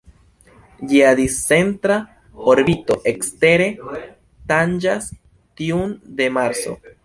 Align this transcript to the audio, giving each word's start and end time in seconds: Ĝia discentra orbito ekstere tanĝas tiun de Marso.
Ĝia 0.91 1.11
discentra 1.19 1.97
orbito 2.55 2.97
ekstere 3.13 3.69
tanĝas 4.55 5.15
tiun 5.61 5.97
de 6.23 6.35
Marso. 6.41 6.79